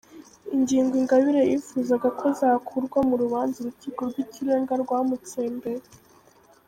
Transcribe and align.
Ingingo 0.55 0.93
Ingabire 1.01 1.41
yifuzaga 1.49 2.07
ko 2.19 2.25
zakurwa 2.39 2.99
mu 3.09 3.15
rubanza 3.21 3.55
Urukiko 3.59 4.01
rw’Ikirenga 4.09 4.73
rwamutsembeye 4.83 5.83